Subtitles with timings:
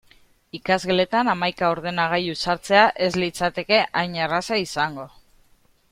[0.59, 5.07] Ikasgeletan hamaika ordenagailu sartzea ez litzateke hain erraza izango.